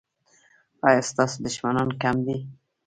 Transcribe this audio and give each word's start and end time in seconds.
ایا 0.87 1.01
ستاسو 1.09 1.35
دښمنان 1.45 1.89
کم 2.01 2.15
دي؟ 2.25 2.35